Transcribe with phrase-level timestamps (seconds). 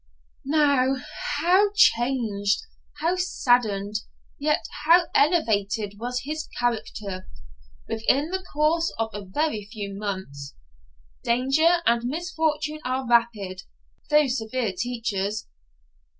[0.47, 0.95] Now,
[1.41, 2.63] how changed!
[3.01, 3.97] how saddened,
[4.39, 7.29] yet how elevated was his character,
[7.87, 10.55] within the course of a very few months!
[11.23, 13.61] Danger and misfortune are rapid,
[14.09, 15.45] though severe teachers.